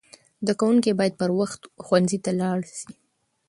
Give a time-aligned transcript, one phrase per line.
[0.43, 2.89] زده کوونکي باید پر وخت ښوونځي ته لاړ سي.